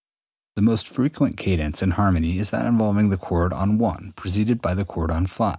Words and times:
203. 0.55 0.59
The 0.59 0.65
most 0.65 0.87
frequent 0.87 1.37
cadence 1.37 1.83
in 1.83 1.91
harmony 1.91 2.39
is 2.39 2.49
that 2.49 2.65
involving 2.65 3.09
the 3.09 3.17
chord 3.17 3.53
on 3.53 3.79
I 3.79 4.11
preceded 4.15 4.59
by 4.59 4.73
the 4.73 4.83
chord 4.83 5.11
on 5.11 5.27
V. 5.27 5.43